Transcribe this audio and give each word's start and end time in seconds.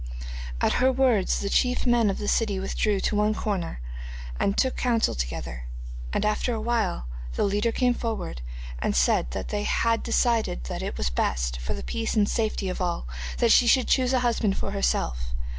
At 0.61 0.73
her 0.81 0.91
words 0.91 1.39
the 1.41 1.47
chief 1.51 1.85
men 1.85 2.09
of 2.09 2.17
the 2.17 2.27
city 2.27 2.59
withdrew 2.59 2.95
into 2.95 3.15
one 3.15 3.35
corner 3.35 3.81
and 4.39 4.57
took 4.57 4.75
counsel 4.75 5.13
together, 5.13 5.65
and 6.11 6.25
after 6.25 6.55
a 6.55 6.59
while 6.59 7.05
the 7.35 7.43
leader 7.43 7.71
came 7.71 7.93
forward 7.93 8.41
and 8.79 8.95
said 8.95 9.29
that 9.29 9.49
they 9.49 9.61
had 9.61 10.01
decided 10.01 10.63
that 10.63 10.81
it 10.81 10.97
was 10.97 11.11
best, 11.11 11.59
for 11.59 11.75
the 11.75 11.83
peace 11.83 12.15
and 12.15 12.27
safety 12.27 12.67
of 12.67 12.81
all, 12.81 13.07
that 13.37 13.51
she 13.51 13.67
should 13.67 13.87
choose 13.87 14.11
a 14.11 14.21
husband 14.21 14.57
for 14.57 14.71
herself. 14.71 15.35